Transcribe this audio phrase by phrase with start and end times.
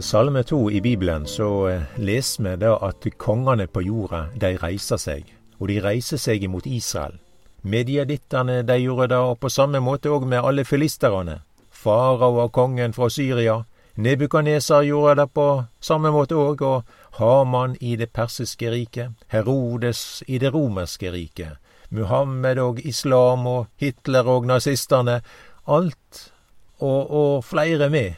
[0.00, 4.96] Salme to i Bibelen så eh, leser vi da at kongene på jorda, de reiser
[4.96, 5.26] seg.
[5.60, 7.18] Og de reiser seg imot Israel.
[7.62, 11.40] Mediadittene, de gjorde det, og på samme måte òg med alle filisterne.
[11.70, 13.58] Farao og kongen fra Syria.
[13.96, 15.48] Nebukaneser gjorde det på
[15.80, 19.12] samme måte òg, og Haman i det persiske riket.
[19.28, 21.60] Herodes i det romerske riket.
[21.90, 25.20] Muhammed og islam og Hitler og nazistene.
[25.68, 26.32] Alt,
[26.80, 28.16] og, og flere med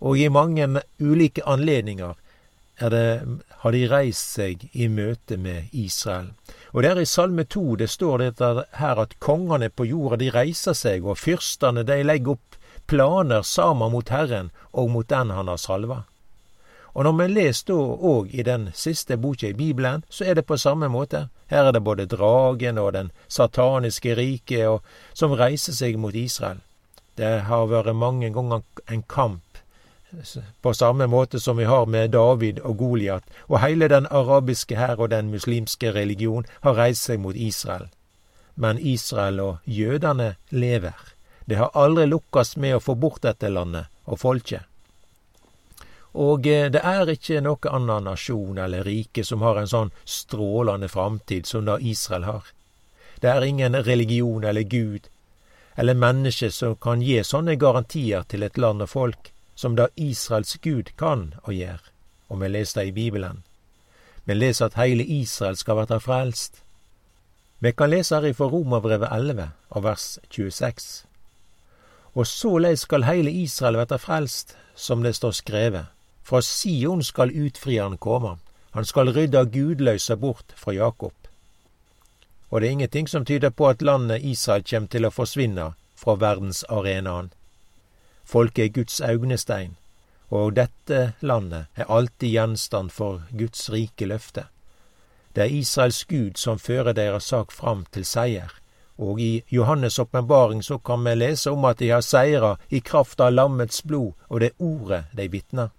[0.00, 0.66] og i mange
[1.00, 2.14] ulike anledninger
[2.80, 6.30] det, har de reist seg i møte med Israel.
[6.72, 10.72] Og der i Salme 2 det står det her at kongene på jorda de reiser
[10.72, 12.56] seg, og fyrstene de legger opp
[12.88, 16.04] planer sammen mot Herren og mot den han har salva.
[16.94, 17.76] Og når vi leser da
[18.10, 21.28] òg i den siste boka i Bibelen, så er det på samme måte.
[21.46, 24.80] Her er det både dragen og den sataniske riket
[25.14, 26.58] som reiser seg mot Israel.
[27.14, 29.49] Det har vært mange ganger en kamp
[30.62, 35.00] på samme måte som vi har med David og Goliat, og hele den arabiske hær
[35.00, 37.88] og den muslimske religion har reist seg mot Israel.
[38.54, 40.96] Men Israel og jødene lever.
[41.44, 44.66] Det har aldri lukkast med å få bort dette landet og folket.
[46.12, 50.88] Og eh, det er ikke noe annen nasjon eller rike som har en sånn strålende
[50.90, 52.50] framtid som da Israel har.
[53.22, 55.06] Det er ingen religion eller gud
[55.80, 60.56] eller menneske som kan gi sånne garantier til et land og folk som da Israels
[60.64, 61.80] Gud kan og gjør,
[62.28, 63.42] og vi leser det i Bibelen.
[64.24, 66.62] Vi leser at heile Israel skal verta frelst.
[67.60, 71.04] Vi kan lese her ifra Romerbrevet 11 og vers 26.
[72.14, 75.90] Og såleis skal heile Israel verta frelst, som det står skrevet.
[76.24, 78.38] Fra Sion skal utfrieren komme,
[78.70, 81.12] han skal rydde gudløysa bort fra Jakob.
[82.50, 86.16] Og det er ingenting som tyder på at landet Israel kommer til å forsvinne fra
[86.16, 87.30] verdensarenaen.
[88.30, 89.72] Folket er Guds augnestein,
[90.30, 94.44] og dette landet er alltid gjenstand for Guds rike løfte.
[95.34, 98.52] Det er Israels Gud som fører deres sak fram til seier,
[99.02, 103.20] og i Johannes' åpenbaring så kan vi lese om at de har seira i kraft
[103.20, 105.70] av lammets blod og det ordet de vitner.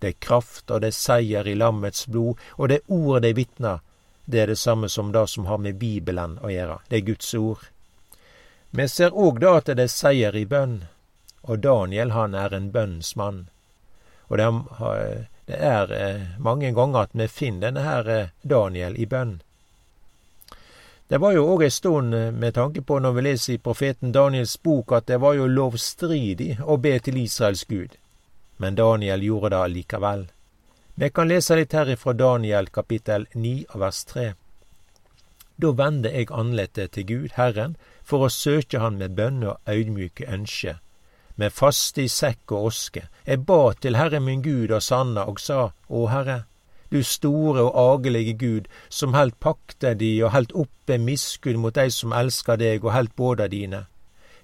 [0.00, 3.78] Det er kraft og det er seier i lammets blod, og det ordet de vitner,
[4.24, 6.80] det er det samme som det som har med Bibelen å gjøre.
[6.88, 7.62] Det er Guds ord.
[8.70, 10.80] Vi ser òg da at det er seier i bønn,
[11.44, 13.48] og Daniel, han er en bønnens mann.
[14.28, 18.96] Og det er, det er eh, mange ganger at vi finner denne her eh, Daniel
[18.96, 19.40] i bønn.
[21.08, 24.12] Det var jo òg ei stund eh, med tanke på når vi leser i profeten
[24.12, 27.98] Daniels bok at det var jo lovstridig å be til Israels Gud.
[28.56, 30.24] Men Daniel gjorde det likevel.
[30.94, 34.30] Vi kan lese litt her ifra Daniel kapittel 9 av vers 3.
[35.60, 40.26] Da vende jeg andletet til Gud, Herren, for å søke Han med bønne og audmyke
[40.30, 40.78] ønske
[41.36, 43.06] med faste i sekk og oske.
[43.26, 46.44] Jeg ba til Herre min Gud og sanna og sa, Å Herre,
[46.92, 51.88] du store og agelige Gud, som helt pakte de og helt oppe miskunn mot dei
[51.90, 53.86] som elsker deg og helt båda dine.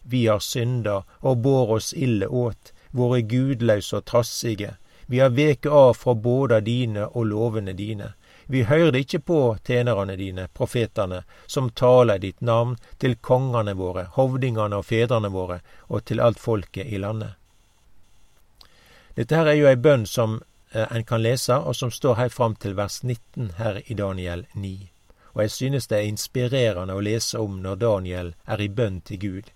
[0.02, 4.74] Vi har synda og bår oss ille åt, våre gudløse og trassige.
[5.10, 8.12] Vi har veket av fra båda dine og lovene dine.
[8.46, 14.78] Vi høyrde ikke på tjenerne dine, profetene, som taler ditt navn til kongene våre, hovdingene
[14.78, 15.56] og fedrene våre,
[15.88, 17.34] og til alt folket i landet.
[19.18, 22.36] Dette her er jo ei bønn som eh, en kan lese, og som står helt
[22.36, 24.76] fram til vers 19 her i Daniel 9.
[25.34, 29.18] Og jeg synes det er inspirerende å lese om når Daniel er i bønn til
[29.26, 29.50] Gud.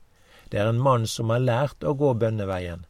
[0.51, 2.83] Det er en mann som har lært å gå bønneveien.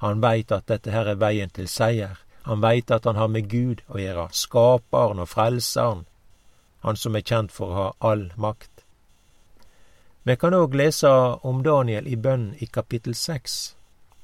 [0.00, 2.16] Han veit at dette her er veien til seier.
[2.48, 6.06] Han veit at han har med Gud å gjøre, skaperen og frelseren,
[6.80, 8.86] han som er kjent for å ha all makt.
[10.24, 11.10] Vi kan òg lese
[11.44, 13.74] om Daniel i bønn i kapittel seks,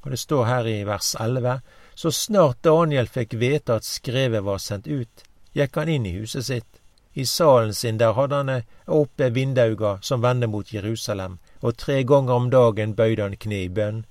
[0.01, 1.59] og det står her i vers elleve.
[1.95, 5.25] Så snart Daniel fikk vite at skrevet var sendt ut,
[5.57, 6.83] gikk han inn i huset sitt.
[7.17, 12.37] I salen sin der hadde han oppe vindauga som vende mot Jerusalem, og tre ganger
[12.37, 14.05] om dagen bøyde han kne i bønn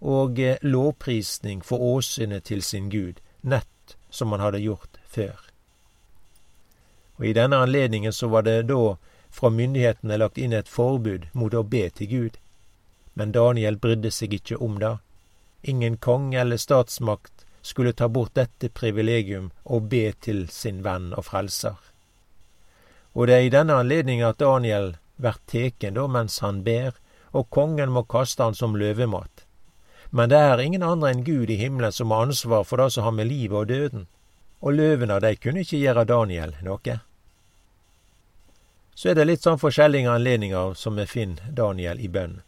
[0.00, 5.38] og lovprisning for åsynet til sin Gud, nett som han hadde gjort før.
[7.16, 8.96] Og I denne anledningen så var det da
[9.30, 12.36] fra myndighetene lagt inn et forbud mot å be til Gud.
[13.14, 14.96] Men Daniel brydde seg ikke om det.
[15.62, 21.26] Ingen konge eller statsmakt skulle ta bort dette privilegium og be til sin venn og
[21.30, 21.76] frelser.
[23.16, 26.92] Og det er i denne anledningen at Daniel blir teken mens han ber,
[27.32, 29.45] og kongen må kaste han som løvemat.
[30.16, 33.04] Men det er ingen andre enn Gud i himmelen som har ansvar for det som
[33.04, 34.06] har med livet og døden.
[34.64, 36.94] Og løvene, de kunne ikke gjøre Daniel noe.
[38.96, 42.38] Så er det litt sånn forskjellige anledninger som vi finner Daniel i bønn.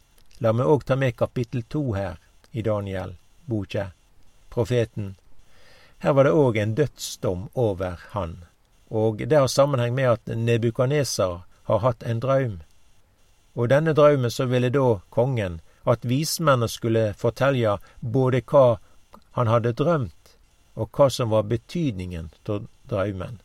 [0.40, 2.16] La meg òg ta med kapittel to her
[2.56, 3.90] i Daniel, boka,
[4.48, 5.16] profeten.
[5.98, 8.36] her var det òg en dødsdom over han.
[8.88, 12.60] Og det har sammenheng med at Nebukaneser har hatt en drøm.
[13.54, 15.60] Og denne drømmen så ville da kongen
[15.92, 18.78] at vismennene skulle fortelle både hva
[19.38, 20.34] han hadde drømt,
[20.74, 23.40] og hva som var betydningen av drømmen.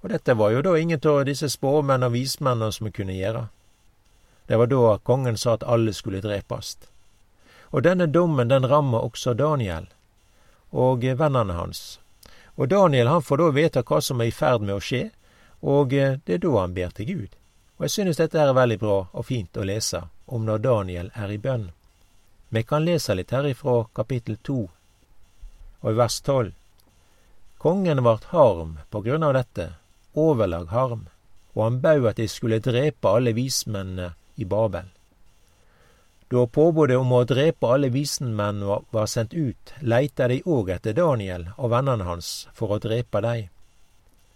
[0.00, 3.48] Og dette var jo da ingen av disse spåmenn og vismennene som kunne gjøre.
[4.48, 6.76] Det var da kongen sa at alle skulle drepes.
[7.70, 9.86] Og denne dommen den rammer også Daniel
[10.72, 12.00] og vennene hans.
[12.56, 15.10] Og Daniel han får da vite hva som er i ferd med å skje,
[15.62, 17.36] og det er da han ber til Gud.
[17.78, 21.32] Og jeg synes dette er veldig bra og fint å lese om når Daniel er
[21.34, 21.70] i bønn.
[22.50, 24.62] Vi kan lese litt herifra kapittel to
[25.80, 26.54] og i vers tolv.
[27.60, 29.66] Kongen vart harm på grunn av dette,
[30.16, 31.04] overlag harm,
[31.54, 34.88] og han bau at de skulle drepe alle vismennene i Babel.
[36.30, 41.48] Da påbudet om å drepe alle vismennene var sendt ut, leita de òg etter Daniel
[41.56, 43.40] og vennene hans for å drepe dei.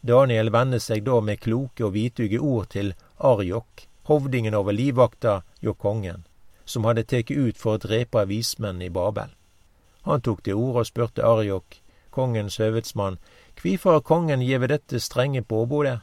[0.04, 2.92] Daniel vendte seg da med kloke og vituge ord til
[3.24, 6.24] Arjok, hovdingen over livvakta hjå kongen,
[6.64, 9.30] som hadde tatt ut for å drepe vismennene i Babel.
[10.04, 11.80] Han tok til orde og spurte Arjok,
[12.10, 13.18] kongens høvedsmann,
[13.54, 16.00] Kvifor har kongen gjeve dette strenge påbodet?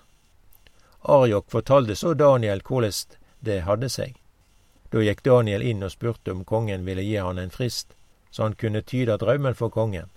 [1.01, 4.15] Arjok fortalte så Daniel hvordan det hadde seg.
[4.91, 7.93] Da gikk Daniel inn og spurte om kongen ville gi han en frist,
[8.31, 10.09] så han kunne tyde drømmen for kongen.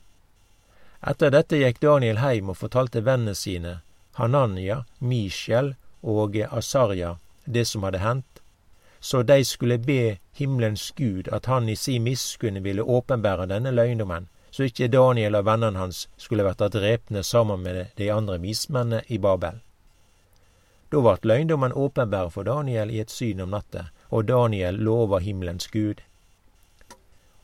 [1.02, 3.80] Etter dette gikk Daniel heim og fortalte vennene sine,
[4.18, 8.40] Hananya, Mishel og Asarja, det som hadde hendt,
[9.00, 14.28] så de skulle be himmelens Gud at han i si miskunn ville åpenbære denne løgndommen,
[14.50, 19.18] så ikke Daniel og vennene hans skulle vært drepne sammen med de andre vismennene i
[19.18, 19.58] Babel.
[20.88, 25.66] Da ble løgndommen åpenbar for Daniel i et syn om natta, og Daniel lova himmelens
[25.68, 26.00] Gud.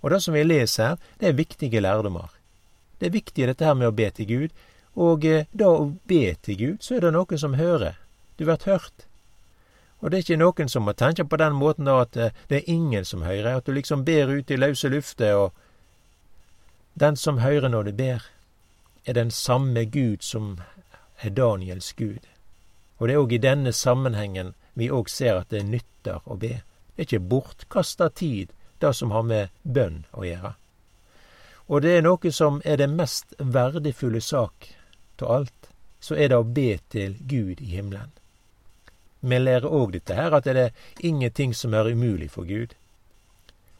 [0.00, 2.30] Og det som vi leser her, det er viktige lærdommer.
[3.00, 4.56] Det er viktig dette her med å be til Gud,
[4.96, 7.98] og eh, da å be til Gud, så er det noen som hører.
[8.38, 9.09] Du blir hørt.
[10.00, 12.62] Og det er ikke noen som må tenke på den måten da at eh, det
[12.62, 15.52] er ingen som hører, at du liksom ber ut i løse luftet og
[17.00, 18.24] den som hører når du ber,
[19.06, 20.58] er den samme Gud som
[21.22, 22.26] er Daniels Gud.
[22.98, 26.60] Og det er òg i denne sammenhengen vi òg ser at det nytter å be.
[26.96, 30.54] Det er ikke bortkasta tid, det som har med bønn å gjøre.
[31.70, 34.72] Og det er noe som er det mest verdifulle sak
[35.20, 35.68] av alt,
[36.00, 38.10] så er det å be til Gud i himmelen.
[39.20, 40.70] Vi lærer òg dette her, at det er
[41.00, 42.74] ingenting som er umulig for Gud.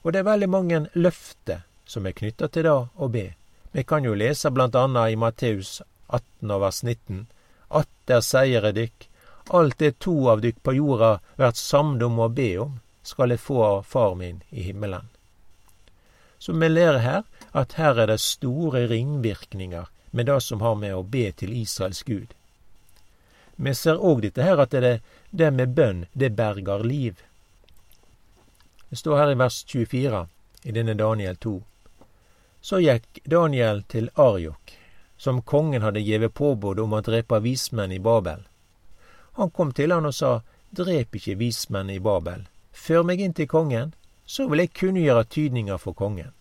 [0.02, 3.30] Og det er veldig mange løfter som er knytta til det å be.
[3.72, 7.26] Vi kan jo lese blant annet i Matteus 18 og vers 19.
[7.70, 9.06] Atter seier dykk,
[9.50, 13.40] alt det to av dykk på jorda vert samde om å be om, skal eg
[13.40, 15.08] få av Far min i himmelen.
[16.38, 17.22] Så vi lærer her
[17.52, 22.02] at her er det store ringvirkninger med det som har med å be til Israels
[22.02, 22.34] Gud.
[23.62, 27.18] Vi ser òg dette her at det, det med bønn, det bergar liv.
[28.88, 30.22] Det står her i vers 24
[30.64, 31.58] i denne Daniel 2.
[32.60, 34.72] Så gikk Daniel til Arjok,
[35.16, 38.46] som kongen hadde gjeve påbud om å drepe vismenn i Babel.
[39.36, 42.46] Han kom til han og sa, Drep ikke vismenn i Babel.
[42.72, 43.92] Før meg inn til kongen,
[44.24, 46.32] så vil jeg kunngjøre tydninger for kongen.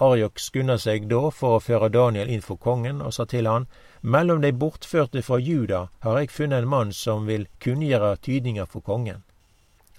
[0.00, 3.68] Arjok skunda seg da for å føre Daniel inn for kongen, og sa til han,
[4.00, 8.84] Mellom de bortførte fra Juda har jeg funnet en mann som vil kunngjøre tydninger for
[8.84, 9.24] kongen.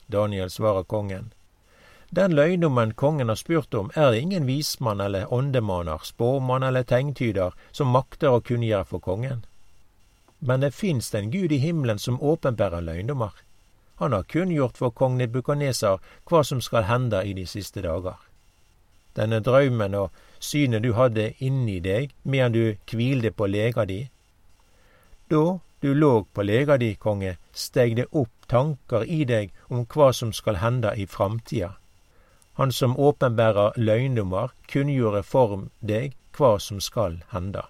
[0.08, 1.34] Daniel svarer kongen,
[2.10, 7.52] den løgnommen kongen har spurt om, er det ingen vismann eller åndemaner, spåmann eller tegntyder
[7.72, 9.44] som makter å kunngjøre for kongen.
[10.40, 13.34] Men det fins en Gud i himmelen som åpenbærer løgndommer.
[14.00, 16.00] Han har kunngjort for kong Nebukaneser
[16.30, 18.16] hva som skal hende i de siste dager.
[19.18, 24.04] Denne drømmen og synet du hadde inni deg medan du kvilde på lega di.
[25.28, 30.14] Da du låg på lega di, konge, steg det opp tanker i deg om hva
[30.14, 31.74] som skal hende i framtida
[32.58, 37.62] han som åpenbærer løgndommer, kunngjorde for deg hva som skal hende.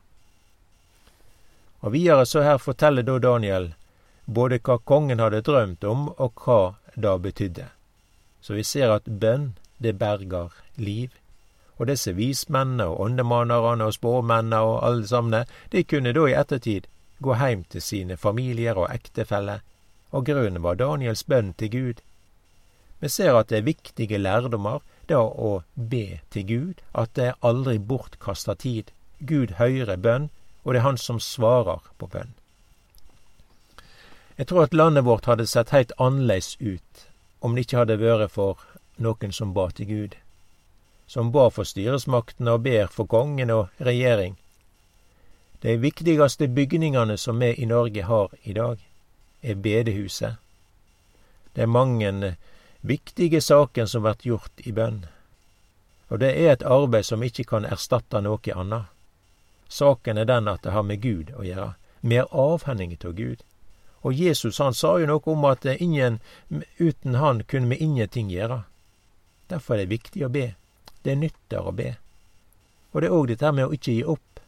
[1.83, 3.73] Og videre så her forteller da Daniel
[4.25, 6.61] både hva kongen hadde drømt om, og hva
[6.95, 7.67] det betydde.
[8.39, 11.11] Så vi ser at bønn, det berger liv.
[11.77, 16.87] Og disse vismennene og åndemannerne og spåmennene og alle sammen, de kunne da i ettertid
[17.21, 19.63] gå heim til sine familier og ektefeller,
[20.11, 22.01] og grunnen var Daniels bønn til Gud.
[22.99, 27.39] Vi ser at det er viktige lærdommer, det å be til Gud, at det er
[27.45, 28.91] aldri bortkasta tid.
[29.19, 30.29] Gud hører bønn,
[30.63, 32.33] og det er Han som svarer på bønn.
[34.37, 37.07] Jeg tror at landet vårt hadde sett heilt annerledes ut
[37.41, 38.61] om det ikke hadde vært for
[39.01, 40.15] noen som ba til Gud.
[41.07, 44.35] Som ba for styresmaktene og ber for kongen og regjering.
[45.61, 48.77] De viktigste bygningene som vi i Norge har i dag,
[49.41, 50.35] er bedehuset.
[51.53, 52.35] Det er mange
[52.81, 55.05] viktige saker som blir gjort i bønn.
[56.09, 58.85] Og det er et arbeid som ikke kan erstatte noe annet.
[59.69, 61.73] Saken er den at det har med Gud å gjøre.
[62.01, 63.41] Vi er avhengige av Gud.
[64.05, 66.19] Og Jesus han sa jo noe om at ingen,
[66.77, 68.61] uten han kunne vi ingenting gjøre.
[69.49, 70.53] Derfor er det viktig å be.
[71.07, 71.93] Det nytter å be.
[72.91, 74.39] Og det er òg dette med å ikke gi opp.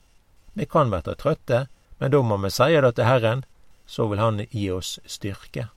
[0.60, 1.68] Vi kan være trøtte,
[2.00, 3.44] men da må vi si det til Herren,
[3.88, 5.70] så vil Han gi oss styrke.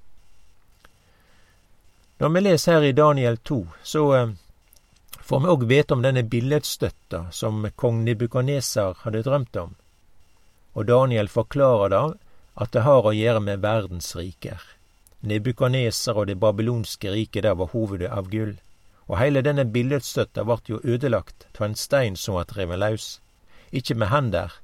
[2.18, 4.34] Når vi leser her i Daniel 2, så eh,
[5.20, 9.72] får vi òg vite om denne billedstøtta som kong Nibukaneser hadde drømt om.
[10.74, 12.02] Og Daniel forklarer da
[12.54, 14.60] at det har å gjøre med verdens riker.
[15.22, 18.56] Nebukaneser og det babylonske riket der var hovedet av gull.
[19.12, 23.08] Og heile denne billedstøtta vart jo ødelagt av en stein som var revet laus.
[23.68, 24.54] Ikkje med hender.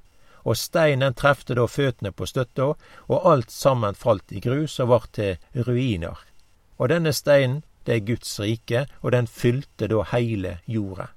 [0.48, 2.70] Og steinen trefte da føttene på støtta,
[3.12, 5.36] og alt sammen falt i grus og vart til
[5.68, 6.16] ruiner.
[6.78, 11.10] Og denne steinen, det er Guds rike, og den fylte da heile jorda.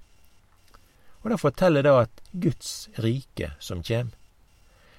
[1.23, 4.11] Og det forteller da at Guds rike som kjem.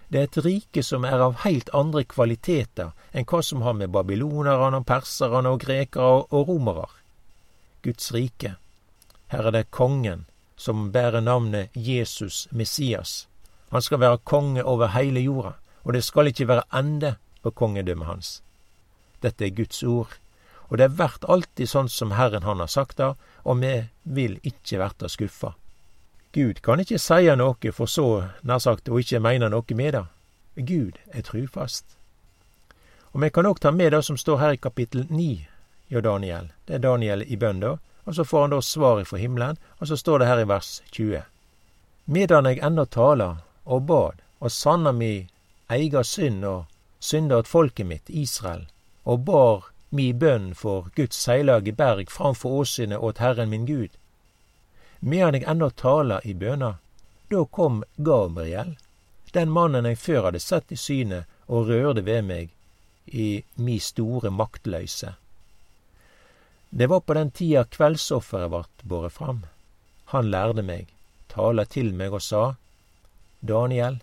[0.09, 3.93] Det er et rike som er av heilt andre kvaliteter enn hva som har med
[3.93, 6.89] babylonerne og perserne og grekere og romere.
[7.83, 8.55] Guds rike.
[9.33, 13.27] Her er det kongen som bærer navnet Jesus Messias.
[13.71, 18.07] Han skal være konge over hele jorda, og det skal ikke være ende på kongedømmet
[18.07, 18.43] hans.
[19.23, 20.19] Dette er Guds ord,
[20.69, 23.75] og det blir alltid sånn som Herren han har sagt det, og vi
[24.05, 25.55] vil ikke verta skuffa.
[26.33, 30.05] Gud kan ikke seie noe for så, nær sagt, å ikke meine noe med det.
[30.57, 31.85] Gud er trufast.
[33.13, 35.47] Og vi kan òg ta med det som står her i kapittel ni
[35.93, 36.53] jo Daniel.
[36.65, 37.77] Det er Daniel i bønn, da.
[38.05, 40.83] Og så får han da svar ifra himmelen, og så står det her i vers
[40.91, 41.23] 20.
[42.05, 43.29] Medan eg ennå tala
[43.65, 45.29] og bad og sanna mi
[45.71, 46.65] eiga synd og
[46.99, 48.67] synda åt folket mitt, Israel,
[49.05, 53.91] og bar mi bønn for Guds seilage berg framfor åsynet åt Herren min Gud.
[55.01, 56.77] Medan eg ennå tala i bøna,
[57.31, 58.77] da kom Gabriel,
[59.33, 62.51] den mannen eg før hadde sett i synet og rørte ved meg
[63.07, 65.15] i mi store maktløyse.
[66.75, 69.43] Det var på den tida kveldsofferet vart båret fram.
[70.05, 70.87] Han lærde meg,
[71.29, 72.55] tala til meg og sa,
[73.45, 73.99] Daniel,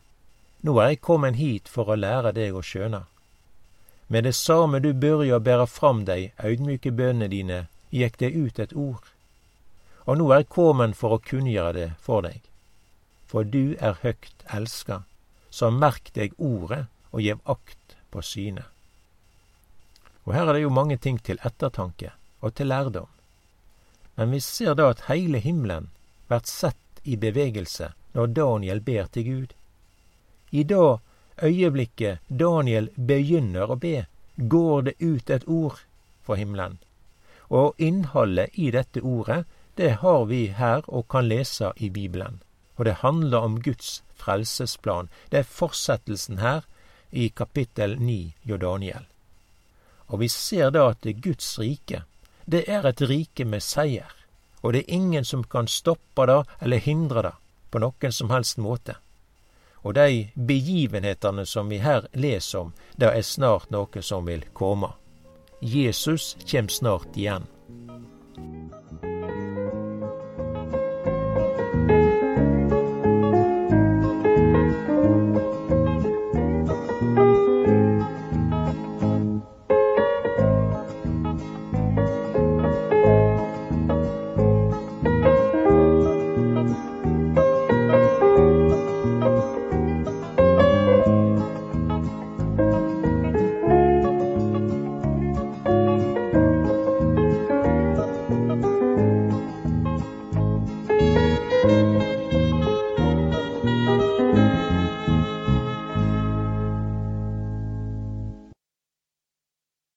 [0.61, 2.99] nå er eg kommen hit for å lære deg å skjøne.
[4.13, 7.59] Med det same du børja bæra fram dei audmjuke bønnene dine,
[7.89, 9.09] gikk det ut et ord.
[10.05, 12.38] Og nå er eg kommen for å kunngjøre det for deg.
[13.25, 14.99] For du er høgt elska,
[15.49, 18.69] så merk deg ordet og gjev akt på synet.
[20.29, 23.08] Og her er det jo mange ting til ettertanke og til lærdom.
[24.15, 25.89] Men vi ser da at heile himmelen
[26.27, 29.53] blir sett i bevegelse når Daniel ber til Gud.
[30.51, 30.98] I da
[31.43, 34.05] øyeblikket Daniel begynner å be,
[34.36, 35.79] går det ut et ord
[36.25, 36.77] fra himmelen.
[37.50, 39.46] Og innholdet i dette ordet,
[39.77, 42.41] det har vi her og kan lese i Bibelen.
[42.75, 45.10] Og det handler om Guds frelsesplan.
[45.31, 46.67] Det er fortsettelsen her
[47.12, 49.08] i kapittel 9 jo Daniel.
[50.08, 52.03] Og vi ser da at det Guds rike
[52.49, 54.09] det er et rike med seier,
[54.61, 57.35] og det er ingen som kan stoppe det eller hindre det
[57.69, 58.95] på noen som helst måte.
[59.85, 64.91] Og de begivenhetene som vi her leser om, det er snart noe som vil komme.
[65.61, 67.45] Jesus kjem snart igjen.